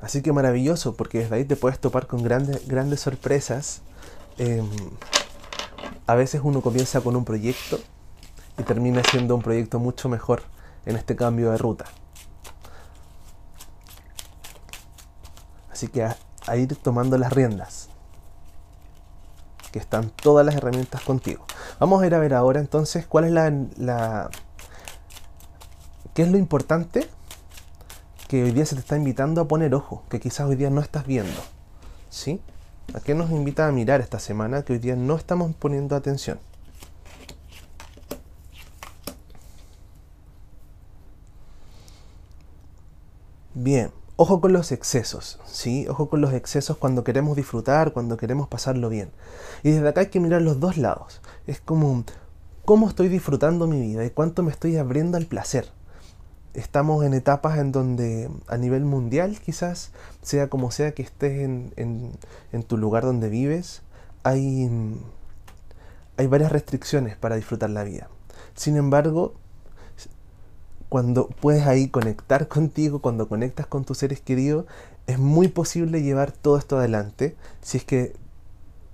Así 0.00 0.22
que 0.22 0.32
maravilloso, 0.32 0.94
porque 0.94 1.18
desde 1.18 1.36
ahí 1.36 1.44
te 1.44 1.56
puedes 1.56 1.78
topar 1.78 2.06
con 2.06 2.22
grandes, 2.22 2.68
grandes 2.68 3.00
sorpresas. 3.00 3.80
Em, 4.38 4.68
a 6.06 6.14
veces 6.14 6.42
uno 6.44 6.60
comienza 6.60 7.00
con 7.00 7.16
un 7.16 7.24
proyecto 7.24 7.80
y 8.58 8.62
termina 8.62 9.02
siendo 9.10 9.34
un 9.34 9.42
proyecto 9.42 9.78
mucho 9.78 10.08
mejor 10.08 10.42
en 10.84 10.96
este 10.96 11.16
cambio 11.16 11.50
de 11.50 11.58
ruta. 11.58 11.84
Así 15.70 15.88
que 15.88 16.04
a 16.04 16.56
ir 16.56 16.74
tomando 16.76 17.18
las 17.18 17.32
riendas 17.32 17.90
que 19.72 19.78
están 19.78 20.10
todas 20.10 20.46
las 20.46 20.54
herramientas 20.54 21.02
contigo. 21.02 21.44
Vamos 21.78 22.02
a 22.02 22.06
ir 22.06 22.14
a 22.14 22.18
ver 22.18 22.32
ahora 22.32 22.60
entonces 22.60 23.06
cuál 23.06 23.24
es 23.24 23.32
la, 23.32 23.52
la 23.76 24.30
qué 26.14 26.22
es 26.22 26.30
lo 26.30 26.38
importante 26.38 27.06
que 28.28 28.42
hoy 28.42 28.52
día 28.52 28.64
se 28.64 28.74
te 28.74 28.80
está 28.80 28.96
invitando 28.96 29.40
a 29.40 29.48
poner 29.48 29.74
ojo, 29.74 30.02
que 30.08 30.18
quizás 30.18 30.48
hoy 30.48 30.56
día 30.56 30.70
no 30.70 30.80
estás 30.80 31.06
viendo. 31.06 31.40
¿Sí? 32.08 32.40
¿A 32.94 33.00
qué 33.00 33.14
nos 33.14 33.30
invita 33.30 33.68
a 33.68 33.72
mirar 33.72 34.00
esta 34.00 34.18
semana 34.18 34.62
que 34.62 34.72
hoy 34.72 34.78
día 34.78 34.96
no 34.96 35.16
estamos 35.16 35.54
poniendo 35.54 35.94
atención? 35.94 36.38
Bien, 43.58 43.90
Ojo 44.18 44.42
con 44.42 44.52
los 44.52 44.70
excesos, 44.70 45.40
¿sí? 45.46 45.86
Ojo 45.88 46.10
con 46.10 46.20
los 46.20 46.34
excesos 46.34 46.76
cuando 46.76 47.04
queremos 47.04 47.36
disfrutar, 47.36 47.94
cuando 47.94 48.18
queremos 48.18 48.48
pasarlo 48.48 48.90
bien. 48.90 49.10
Y 49.62 49.70
desde 49.70 49.88
acá 49.88 50.02
hay 50.02 50.06
que 50.08 50.20
mirar 50.20 50.42
los 50.42 50.60
dos 50.60 50.76
lados. 50.76 51.22
Es 51.46 51.60
como, 51.60 52.04
¿cómo 52.66 52.86
estoy 52.86 53.08
disfrutando 53.08 53.66
mi 53.66 53.80
vida 53.80 54.04
y 54.04 54.10
cuánto 54.10 54.42
me 54.42 54.50
estoy 54.50 54.76
abriendo 54.76 55.16
al 55.16 55.24
placer? 55.24 55.70
Estamos 56.52 57.02
en 57.04 57.14
etapas 57.14 57.58
en 57.58 57.72
donde 57.72 58.30
a 58.46 58.58
nivel 58.58 58.84
mundial 58.84 59.38
quizás, 59.40 59.92
sea 60.20 60.48
como 60.48 60.70
sea 60.70 60.92
que 60.92 61.02
estés 61.02 61.40
en, 61.42 61.72
en 62.52 62.62
tu 62.62 62.76
lugar 62.76 63.04
donde 63.04 63.30
vives, 63.30 63.80
hay, 64.22 64.70
hay 66.18 66.26
varias 66.26 66.52
restricciones 66.52 67.16
para 67.16 67.36
disfrutar 67.36 67.70
la 67.70 67.84
vida. 67.84 68.08
Sin 68.54 68.76
embargo, 68.76 69.34
cuando 70.88 71.28
puedes 71.28 71.66
ahí 71.66 71.88
conectar 71.88 72.48
contigo, 72.48 73.00
cuando 73.00 73.28
conectas 73.28 73.66
con 73.66 73.84
tus 73.84 73.98
seres 73.98 74.20
queridos, 74.20 74.66
es 75.06 75.18
muy 75.18 75.48
posible 75.48 76.02
llevar 76.02 76.32
todo 76.32 76.58
esto 76.58 76.78
adelante 76.78 77.36
si 77.62 77.78
es 77.78 77.84
que 77.84 78.14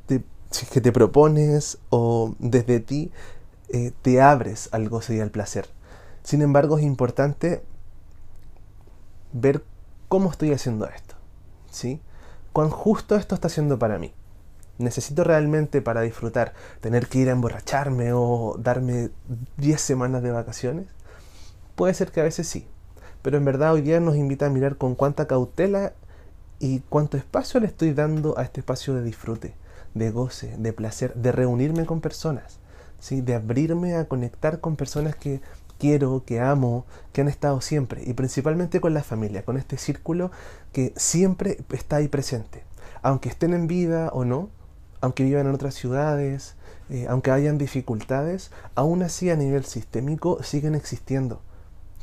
te, 0.07 0.23
si 0.51 0.67
es 0.67 0.71
que 0.71 0.81
te 0.81 0.93
propones 0.93 1.79
o 1.91 2.35
desde 2.39 2.81
ti 2.81 3.11
eh, 3.71 3.93
te 4.03 4.21
abres 4.21 4.69
al 4.73 4.89
goce 4.89 5.17
y 5.17 5.21
al 5.21 5.31
placer. 5.31 5.69
Sin 6.23 6.43
embargo, 6.43 6.79
es 6.79 6.85
importante 6.85 7.63
ver 9.33 9.65
cómo 10.09 10.31
estoy 10.31 10.53
haciendo 10.53 10.87
esto. 10.87 11.17
¿sí? 11.71 12.01
Cuán 12.53 12.71
justo 12.71 13.17
esto 13.17 13.35
está 13.35 13.49
haciendo 13.49 13.79
para 13.79 13.99
mí. 13.99 14.13
Necesito 14.79 15.25
realmente 15.25 15.83
para 15.83 16.03
disfrutar 16.03 16.53
tener 16.81 17.09
que 17.09 17.19
ir 17.19 17.29
a 17.29 17.33
emborracharme 17.33 18.13
o 18.13 18.57
darme 18.59 19.11
10 19.57 19.81
semanas 19.81 20.23
de 20.23 20.31
vacaciones. 20.31 20.87
Puede 21.75 21.95
ser 21.95 22.13
que 22.13 22.21
a 22.21 22.25
veces 22.25 22.47
sí, 22.47 22.67
pero 23.23 23.39
en 23.39 23.45
verdad 23.47 23.73
hoy 23.73 23.81
día 23.81 23.99
nos 23.99 24.17
invita 24.17 24.47
a 24.47 24.51
mirar 24.51 24.77
con 24.77 24.95
cuánta 24.95 25.27
cautela 25.27 25.95
y 26.59 26.81
cuánto 26.81 27.17
espacio 27.17 27.61
le 27.61 27.67
estoy 27.67 27.95
dando 27.95 28.39
a 28.39 28.43
este 28.43 28.61
espacio 28.61 28.95
de 28.95 29.03
disfrute, 29.03 29.55
de 29.95 30.11
goce, 30.11 30.55
de 30.59 30.73
placer, 30.75 31.15
de 31.15 31.33
reunirme 31.33 31.87
con 31.87 32.03
personas, 32.03 32.59
¿sí? 33.01 33.23
de 33.23 33.35
abrirme 33.35 33.95
a 33.95 34.07
conectar 34.07 34.61
con 34.61 34.77
personas 34.77 35.17
que 35.17 35.41
quiero, 35.79 36.25
que 36.27 36.41
amo, 36.41 36.85
que 37.13 37.23
han 37.23 37.29
estado 37.29 37.61
siempre, 37.63 38.03
y 38.05 38.13
principalmente 38.13 38.81
con 38.81 38.93
la 38.93 39.03
familia, 39.03 39.45
con 39.45 39.57
este 39.57 39.79
círculo 39.79 40.31
que 40.73 40.93
siempre 40.97 41.59
está 41.73 41.97
ahí 41.97 42.09
presente, 42.09 42.65
aunque 43.01 43.31
estén 43.31 43.55
en 43.55 43.67
vida 43.67 44.11
o 44.13 44.27
no, 44.27 44.51
aunque 45.01 45.25
vivan 45.25 45.47
en 45.47 45.55
otras 45.55 45.75
ciudades, 45.75 46.55
eh, 46.91 47.07
aunque 47.09 47.31
hayan 47.31 47.57
dificultades, 47.57 48.51
aún 48.75 49.03
así 49.03 49.31
a 49.31 49.37
nivel 49.37 49.65
sistémico 49.65 50.43
siguen 50.43 50.75
existiendo 50.75 51.41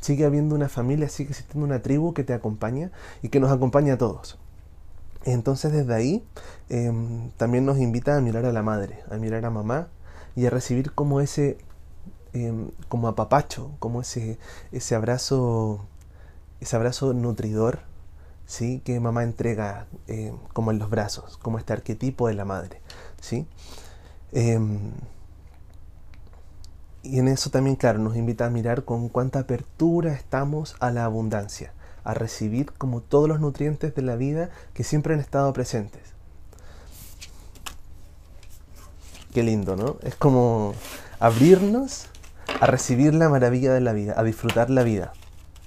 Sigue 0.00 0.24
habiendo 0.24 0.54
una 0.54 0.68
familia, 0.68 1.08
sigue 1.08 1.30
existiendo 1.30 1.66
una 1.66 1.82
tribu 1.82 2.14
que 2.14 2.24
te 2.24 2.32
acompaña 2.32 2.90
y 3.22 3.28
que 3.28 3.40
nos 3.40 3.50
acompaña 3.52 3.94
a 3.94 3.98
todos. 3.98 4.38
Entonces 5.24 5.72
desde 5.72 5.94
ahí 5.94 6.24
em, 6.68 7.30
también 7.32 7.66
nos 7.66 7.78
invita 7.78 8.16
a 8.16 8.20
mirar 8.20 8.46
a 8.46 8.52
la 8.52 8.62
madre, 8.62 9.00
a 9.10 9.16
mirar 9.16 9.44
a 9.44 9.50
mamá 9.50 9.88
y 10.34 10.46
a 10.46 10.50
recibir 10.50 10.92
como 10.92 11.20
ese, 11.20 11.58
em, 12.32 12.70
como 12.88 13.08
apapacho, 13.08 13.72
como 13.78 14.00
ese, 14.00 14.38
ese 14.72 14.94
abrazo, 14.94 15.86
ese 16.60 16.76
abrazo 16.76 17.12
nutridor, 17.12 17.80
¿sí? 18.46 18.80
Que 18.84 18.98
mamá 19.00 19.22
entrega 19.24 19.86
em, 20.06 20.36
como 20.52 20.70
en 20.70 20.78
los 20.78 20.90
brazos, 20.90 21.36
como 21.38 21.58
este 21.58 21.72
arquetipo 21.72 22.28
de 22.28 22.34
la 22.34 22.44
madre, 22.44 22.80
¿sí? 23.20 23.46
Y 27.02 27.18
en 27.18 27.28
eso 27.28 27.50
también, 27.50 27.76
claro, 27.76 27.98
nos 27.98 28.16
invita 28.16 28.46
a 28.46 28.50
mirar 28.50 28.84
con 28.84 29.08
cuánta 29.08 29.40
apertura 29.40 30.12
estamos 30.12 30.76
a 30.80 30.90
la 30.90 31.04
abundancia, 31.04 31.72
a 32.04 32.12
recibir 32.12 32.72
como 32.72 33.00
todos 33.00 33.28
los 33.28 33.40
nutrientes 33.40 33.94
de 33.94 34.02
la 34.02 34.16
vida 34.16 34.50
que 34.74 34.84
siempre 34.84 35.14
han 35.14 35.20
estado 35.20 35.52
presentes. 35.52 36.02
Qué 39.32 39.42
lindo, 39.42 39.76
¿no? 39.76 39.96
Es 40.02 40.14
como 40.14 40.74
abrirnos 41.20 42.06
a 42.60 42.66
recibir 42.66 43.14
la 43.14 43.28
maravilla 43.28 43.72
de 43.72 43.80
la 43.80 43.92
vida, 43.92 44.14
a 44.16 44.24
disfrutar 44.24 44.68
la 44.68 44.82
vida. 44.82 45.12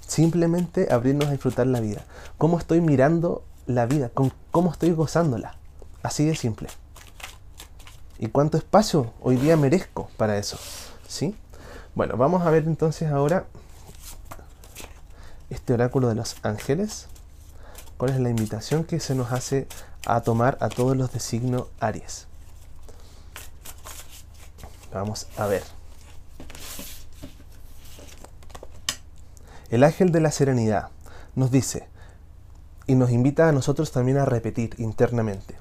Simplemente 0.06 0.92
abrirnos 0.92 1.28
a 1.28 1.32
disfrutar 1.32 1.66
la 1.66 1.80
vida. 1.80 2.04
¿Cómo 2.38 2.58
estoy 2.58 2.80
mirando 2.80 3.42
la 3.66 3.86
vida? 3.86 4.10
¿Cómo 4.50 4.70
estoy 4.70 4.92
gozándola? 4.92 5.56
Así 6.02 6.24
de 6.26 6.36
simple. 6.36 6.68
¿Y 8.18 8.28
cuánto 8.28 8.58
espacio 8.58 9.12
hoy 9.20 9.36
día 9.36 9.56
merezco 9.56 10.08
para 10.16 10.38
eso? 10.38 10.58
Bueno, 11.94 12.16
vamos 12.16 12.44
a 12.44 12.50
ver 12.50 12.64
entonces 12.64 13.10
ahora 13.12 13.46
este 15.48 15.72
oráculo 15.72 16.08
de 16.08 16.16
los 16.16 16.36
ángeles. 16.42 17.06
¿Cuál 17.96 18.10
es 18.10 18.20
la 18.20 18.30
invitación 18.30 18.84
que 18.84 18.98
se 18.98 19.14
nos 19.14 19.30
hace 19.30 19.68
a 20.06 20.22
tomar 20.22 20.58
a 20.60 20.68
todos 20.68 20.96
los 20.96 21.12
de 21.12 21.20
signo 21.20 21.68
Aries? 21.78 22.26
Vamos 24.92 25.28
a 25.36 25.46
ver. 25.46 25.62
El 29.70 29.84
ángel 29.84 30.10
de 30.10 30.20
la 30.20 30.32
serenidad 30.32 30.88
nos 31.36 31.52
dice 31.52 31.88
y 32.88 32.96
nos 32.96 33.10
invita 33.10 33.48
a 33.48 33.52
nosotros 33.52 33.92
también 33.92 34.18
a 34.18 34.24
repetir 34.24 34.74
internamente. 34.78 35.56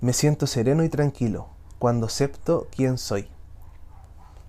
Me 0.00 0.14
siento 0.14 0.46
sereno 0.46 0.84
y 0.84 0.88
tranquilo 0.88 1.48
cuando 1.78 2.06
acepto 2.06 2.66
quién 2.74 2.96
soy. 2.96 3.33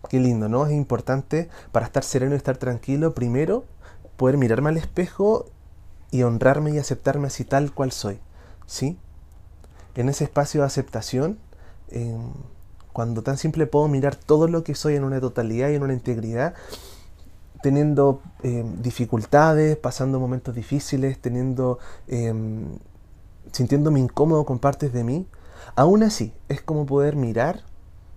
Qué 0.10 0.20
lindo, 0.20 0.50
¿no? 0.50 0.66
Es 0.66 0.74
importante 0.74 1.50
para 1.72 1.86
estar 1.86 2.04
sereno 2.04 2.34
y 2.34 2.38
estar 2.38 2.58
tranquilo, 2.58 3.14
primero, 3.14 3.66
poder 4.18 4.38
mirarme 4.38 4.70
al 4.70 4.78
espejo 4.78 5.48
y 6.12 6.24
honrarme 6.24 6.72
y 6.72 6.78
aceptarme 6.78 7.28
así 7.28 7.44
tal 7.44 7.74
cual 7.74 7.92
soy. 7.92 8.20
¿Sí? 8.66 8.98
En 9.96 10.10
ese 10.10 10.26
espacio 10.26 10.62
de 10.62 10.68
aceptación, 10.68 11.40
em, 11.90 12.32
cuando 12.94 13.24
tan 13.24 13.38
simple 13.38 13.68
puedo 13.68 13.88
mirar 13.88 14.16
todo 14.16 14.48
lo 14.48 14.64
que 14.64 14.76
soy 14.76 14.96
en 14.96 15.04
una 15.04 15.20
totalidad 15.20 15.70
y 15.70 15.76
en 15.76 15.84
una 15.84 15.94
integridad, 15.94 16.54
teniendo 17.62 18.22
em, 18.44 18.82
dificultades, 18.82 19.76
pasando 19.78 20.20
momentos 20.20 20.54
difíciles, 20.54 21.20
teniendo, 21.20 21.80
em, 22.08 22.78
sintiéndome 23.52 24.00
incómodo 24.00 24.46
con 24.46 24.60
partes 24.60 24.94
de 24.94 25.04
mí, 25.04 25.28
aún 25.76 26.04
así 26.04 26.34
es 26.48 26.62
como 26.62 26.86
poder 26.86 27.16
mirar 27.16 27.64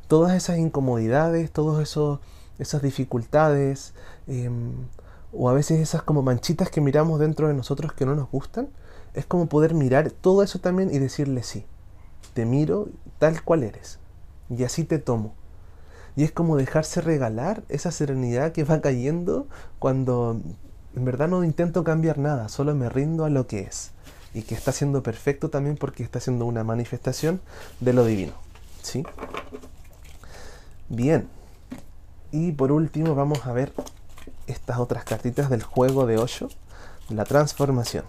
todas 0.09 0.35
esas 0.35 0.59
incomodidades, 0.59 1.51
todas 1.53 1.97
esas 2.59 2.83
dificultades, 2.83 3.95
em, 4.27 4.73
o 5.33 5.49
a 5.49 5.53
veces 5.53 5.81
esas 5.81 6.03
como 6.03 6.23
manchitas 6.23 6.71
que 6.71 6.81
miramos 6.81 7.21
dentro 7.21 7.49
de 7.49 7.55
nosotros 7.55 7.93
que 7.93 8.07
no 8.07 8.15
nos 8.17 8.31
gustan, 8.31 8.69
es 9.15 9.27
como 9.27 9.47
poder 9.47 9.75
mirar 9.75 10.11
todo 10.11 10.43
eso 10.43 10.59
también 10.59 10.93
y 10.93 10.99
decirle 10.99 11.43
sí, 11.43 11.67
te 12.35 12.47
miro 12.47 12.89
tal 13.19 13.43
cual 13.43 13.63
eres 13.63 13.99
y 14.51 14.65
así 14.65 14.85
te 14.85 14.99
tomo. 14.99 15.35
Y 16.17 16.25
es 16.25 16.33
como 16.33 16.57
dejarse 16.57 17.01
regalar 17.01 17.63
esa 17.69 17.93
serenidad 17.93 18.53
que 18.53 18.65
va 18.65 18.81
cayendo 18.81 19.47
cuando 19.79 20.41
en 20.97 21.05
verdad 21.05 21.29
no 21.29 21.45
intento 21.45 21.85
cambiar 21.85 22.19
nada, 22.19 22.49
solo 22.49 22.75
me 22.75 22.89
rindo 22.89 23.25
a 23.25 23.31
lo 23.31 23.47
que 23.47 23.61
es. 23.61 23.93
Y 24.35 24.43
que 24.43 24.55
está 24.55 24.73
siendo 24.73 25.03
perfecto 25.03 25.49
también 25.49 25.77
porque 25.77 26.03
está 26.03 26.21
siendo 26.21 26.45
una 26.45 26.65
manifestación 26.65 27.41
de 27.81 27.93
lo 27.93 28.05
divino. 28.05 28.33
¿Sí? 28.83 29.05
Bien. 30.89 31.29
Y 32.33 32.53
por 32.53 32.73
último 32.73 33.15
vamos 33.15 33.47
a 33.47 33.53
ver 33.53 33.73
estas 34.47 34.79
otras 34.79 35.05
cartitas 35.05 35.51
del 35.51 35.63
juego 35.63 36.07
de 36.07 36.19
8, 36.19 36.49
la 37.11 37.25
transformación. 37.25 38.05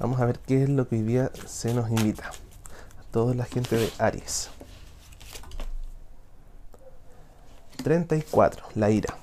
Vamos 0.00 0.20
a 0.20 0.26
ver 0.26 0.40
qué 0.40 0.64
es 0.64 0.68
lo 0.68 0.88
que 0.88 0.96
hoy 0.96 1.02
día 1.02 1.30
se 1.46 1.72
nos 1.72 1.90
invita 1.90 2.28
a 2.28 3.02
toda 3.12 3.34
la 3.34 3.44
gente 3.44 3.76
de 3.76 3.90
Aries. 3.98 4.50
34, 7.84 8.66
la 8.74 8.90
ira. 8.90 9.14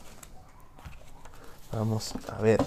Vamos 1.73 2.13
a 2.29 2.41
ver 2.41 2.63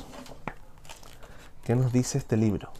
qué 1.64 1.74
nos 1.74 1.92
dice 1.92 2.18
este 2.18 2.36
libro. 2.36 2.70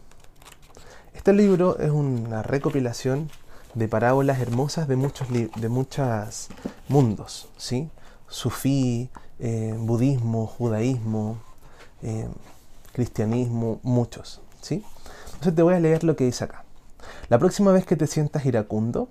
Este 1.15 1.33
libro 1.33 1.79
es 1.79 1.91
una 1.91 2.43
recopilación 2.43 3.31
de 3.75 3.89
parábolas 3.89 4.41
hermosas 4.41 4.89
de 4.89 4.97
muchos 4.97 5.29
de 5.31 5.69
muchos 5.69 6.49
mundos, 6.89 7.49
¿sí? 7.57 7.91
Sufí, 8.29 9.11
eh, 9.39 9.75
budismo, 9.79 10.47
judaísmo, 10.47 11.39
eh, 12.03 12.29
cristianismo, 12.93 13.81
muchos, 13.83 14.41
¿sí? 14.61 14.85
Entonces 15.27 15.55
te 15.55 15.63
voy 15.63 15.75
a 15.75 15.81
leer 15.81 16.05
lo 16.05 16.17
que 16.17 16.25
dice 16.25 16.45
acá. 16.45 16.65
La 17.29 17.39
próxima 17.39 17.73
vez 17.73 17.85
que 17.87 17.97
te 17.97 18.07
sientas 18.07 18.47
iracundo, 18.47 19.09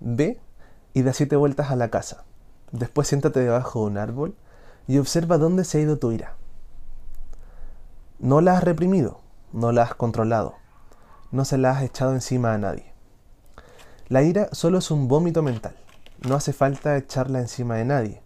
ve 0.00 0.40
y 0.94 1.02
da 1.02 1.12
siete 1.12 1.36
vueltas 1.36 1.70
a 1.70 1.76
la 1.76 1.90
casa 1.90 2.24
Después 2.72 3.06
siéntate 3.08 3.40
debajo 3.40 3.80
de 3.80 3.86
un 3.86 3.98
árbol 3.98 4.34
y 4.88 4.98
observa 4.98 5.38
dónde 5.38 5.64
se 5.64 5.78
ha 5.78 5.80
ido 5.82 5.98
tu 5.98 6.12
ira. 6.12 6.34
No 8.18 8.40
la 8.40 8.56
has 8.56 8.64
reprimido, 8.64 9.20
no 9.52 9.72
la 9.72 9.82
has 9.82 9.94
controlado, 9.94 10.54
no 11.30 11.44
se 11.44 11.58
la 11.58 11.70
has 11.70 11.82
echado 11.82 12.12
encima 12.12 12.54
a 12.54 12.58
nadie. 12.58 12.92
La 14.08 14.22
ira 14.22 14.48
solo 14.52 14.78
es 14.78 14.90
un 14.90 15.08
vómito 15.08 15.42
mental, 15.42 15.76
no 16.26 16.34
hace 16.34 16.52
falta 16.52 16.96
echarla 16.96 17.40
encima 17.40 17.76
de 17.76 17.84
nadie. 17.84 18.22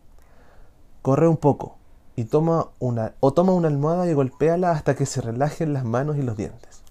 Corre 1.02 1.28
un 1.28 1.36
poco 1.36 1.76
y 2.16 2.24
toma 2.24 2.68
una, 2.78 3.14
o 3.20 3.32
toma 3.32 3.52
una 3.52 3.68
almohada 3.68 4.06
y 4.06 4.12
golpéala 4.12 4.72
hasta 4.72 4.94
que 4.94 5.06
se 5.06 5.20
relajen 5.20 5.72
las 5.72 5.84
manos 5.84 6.16
y 6.16 6.22
los 6.22 6.36
dientes. 6.36 6.82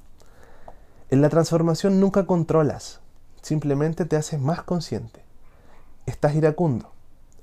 En 1.10 1.22
la 1.22 1.30
transformación 1.30 2.00
nunca 2.00 2.26
controlas, 2.26 3.02
simplemente 3.42 4.06
te 4.06 4.16
haces 4.16 4.40
más 4.40 4.64
consciente. 4.64 5.24
Estás 6.06 6.36
iracundo 6.36 6.92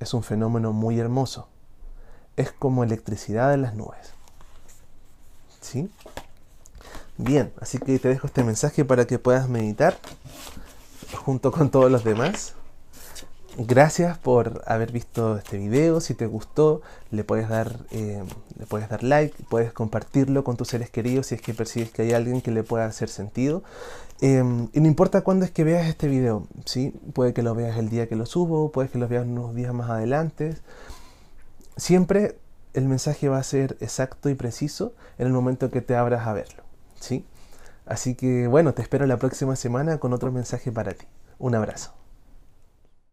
es 0.00 0.14
un 0.14 0.22
fenómeno 0.22 0.72
muy 0.72 0.98
hermoso. 0.98 1.48
Es 2.37 2.52
como 2.52 2.85
electricidad 2.85 3.54
en 3.54 3.62
las 3.62 3.74
nubes. 3.74 4.14
¿Sí? 5.61 5.90
Bien, 7.16 7.52
así 7.61 7.78
que 7.78 7.98
te 7.98 8.09
dejo 8.09 8.26
este 8.26 8.44
mensaje 8.44 8.85
para 8.85 9.06
que 9.06 9.18
puedas 9.18 9.48
meditar 9.48 9.96
junto 11.26 11.50
con 11.50 11.70
todos 11.70 11.90
los 11.90 12.04
demás. 12.04 12.54
Gracias 13.58 14.16
por 14.16 14.62
haber 14.64 14.92
visto 14.92 15.36
este 15.38 15.58
video. 15.58 16.00
Si 16.00 16.14
te 16.14 16.26
gustó, 16.26 16.82
le 17.10 17.24
puedes 17.24 17.48
dar, 17.48 17.80
eh, 17.90 18.22
le 18.56 18.66
puedes 18.66 18.88
dar 18.88 19.02
like, 19.02 19.34
puedes 19.50 19.72
compartirlo 19.72 20.44
con 20.44 20.56
tus 20.56 20.68
seres 20.68 20.88
queridos 20.88 21.26
si 21.26 21.34
es 21.34 21.42
que 21.42 21.52
percibes 21.52 21.90
que 21.90 22.02
hay 22.02 22.12
alguien 22.12 22.42
que 22.42 22.52
le 22.52 22.62
pueda 22.62 22.86
hacer 22.86 23.08
sentido. 23.08 23.64
Em, 24.20 24.68
y 24.72 24.78
no 24.78 24.86
importa 24.86 25.22
cuándo 25.22 25.44
es 25.44 25.50
que 25.50 25.64
veas 25.64 25.88
este 25.88 26.06
video, 26.06 26.46
¿sí? 26.64 26.94
puede 27.12 27.34
que 27.34 27.42
lo 27.42 27.56
veas 27.56 27.76
el 27.76 27.88
día 27.88 28.08
que 28.08 28.14
lo 28.14 28.24
subo, 28.24 28.70
puede 28.70 28.88
que 28.88 28.98
lo 28.98 29.08
veas 29.08 29.26
unos 29.26 29.52
días 29.52 29.74
más 29.74 29.90
adelante. 29.90 30.56
Siempre 31.76 32.38
el 32.72 32.84
mensaje 32.86 33.28
va 33.28 33.38
a 33.38 33.42
ser 33.42 33.76
exacto 33.80 34.30
y 34.30 34.36
preciso 34.36 34.94
en 35.18 35.26
el 35.26 35.32
momento 35.32 35.72
que 35.72 35.80
te 35.80 35.96
abras 35.96 36.24
a 36.28 36.32
verlo. 36.34 36.62
¿sí? 37.00 37.26
Así 37.84 38.14
que 38.14 38.46
bueno, 38.46 38.74
te 38.74 38.82
espero 38.82 39.06
la 39.06 39.16
próxima 39.16 39.56
semana 39.56 39.98
con 39.98 40.12
otro 40.12 40.30
mensaje 40.30 40.70
para 40.70 40.92
ti. 40.92 41.06
Un 41.38 41.55
abrazo. 41.55 41.95